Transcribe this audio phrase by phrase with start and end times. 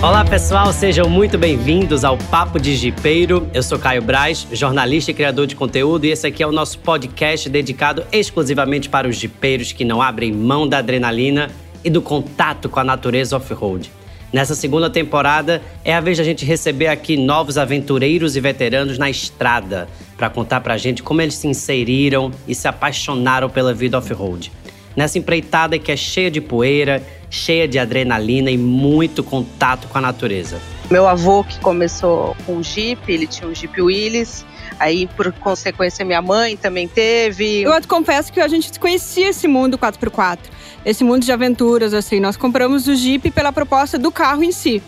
[0.00, 3.50] Olá pessoal, sejam muito bem-vindos ao Papo de Jipeiro.
[3.52, 6.78] Eu sou Caio Braz, jornalista e criador de conteúdo, e esse aqui é o nosso
[6.78, 11.50] podcast dedicado exclusivamente para os jipeiros que não abrem mão da adrenalina
[11.82, 13.90] e do contato com a natureza off-road.
[14.32, 18.98] Nessa segunda temporada, é a vez de a gente receber aqui novos aventureiros e veteranos
[18.98, 23.98] na estrada para contar pra gente como eles se inseriram e se apaixonaram pela vida
[23.98, 24.52] off-road.
[24.94, 30.00] Nessa empreitada que é cheia de poeira, cheia de adrenalina e muito contato com a
[30.00, 30.60] natureza.
[30.90, 34.44] Meu avô, que começou com o Jeep, ele tinha um Jeep Willys.
[34.78, 37.62] Aí, por consequência, minha mãe também teve.
[37.62, 40.38] Eu te confesso que a gente conhecia esse mundo 4x4,
[40.84, 42.20] esse mundo de aventuras, assim.
[42.20, 44.82] Nós compramos o Jeep pela proposta do carro em si.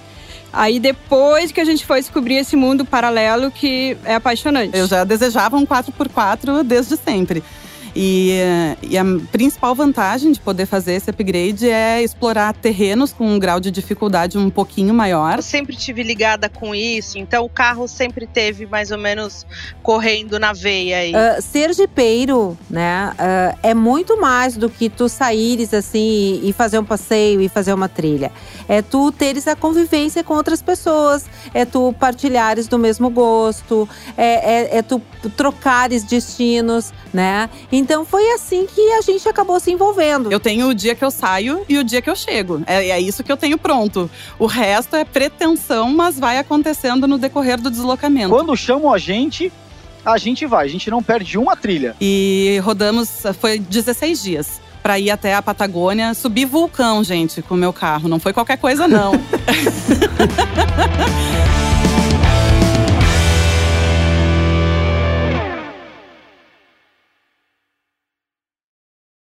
[0.53, 4.77] Aí depois que a gente foi descobrir esse mundo paralelo que é apaixonante.
[4.77, 7.43] Eu já desejava um 4x4 desde sempre.
[8.03, 8.33] E,
[8.83, 13.61] e, a principal vantagem de poder fazer esse upgrade é explorar terrenos com um grau
[13.61, 15.37] de dificuldade um pouquinho maior.
[15.37, 19.45] Eu sempre tive ligada com isso, então o carro sempre teve mais ou menos
[19.83, 21.13] correndo na veia aí.
[21.13, 26.79] Uh, ser jipeiro, né, uh, é muito mais do que tu saíres assim e fazer
[26.79, 28.33] um passeio e fazer uma trilha.
[28.67, 33.87] É tu teres a convivência com outras pessoas, é tu partilhares do mesmo gosto,
[34.17, 35.03] é, é, é tu
[35.37, 37.51] trocares destinos, né?
[37.91, 40.31] Então foi assim que a gente acabou se envolvendo.
[40.31, 42.63] Eu tenho o dia que eu saio e o dia que eu chego.
[42.65, 44.09] É, é isso que eu tenho pronto.
[44.39, 48.29] O resto é pretensão, mas vai acontecendo no decorrer do deslocamento.
[48.29, 49.53] Quando chamam a gente,
[50.05, 50.67] a gente vai.
[50.67, 51.97] A gente não perde uma trilha.
[52.01, 57.59] E rodamos, foi 16 dias para ir até a Patagônia, subir vulcão, gente, com o
[57.59, 58.09] meu carro.
[58.09, 59.15] Não foi qualquer coisa, não.